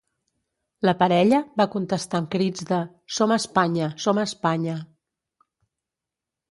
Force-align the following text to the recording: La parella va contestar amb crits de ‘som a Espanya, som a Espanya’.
La 0.89 0.93
parella 1.01 1.41
va 1.61 1.67
contestar 1.75 2.21
amb 2.21 2.31
crits 2.37 2.65
de 2.73 2.81
‘som 3.19 3.35
a 3.35 3.39
Espanya, 3.43 3.93
som 4.07 4.23
a 4.23 4.27
Espanya’. 4.33 4.81